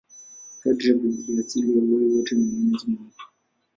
Kadiri 0.61 0.87
ya 0.89 0.95
Biblia, 0.99 1.41
asili 1.45 1.71
ya 1.77 1.83
uhai 1.83 2.05
wote 2.05 2.35
ni 2.35 2.43
Mwenyezi 2.45 2.85
Mungu. 2.87 3.21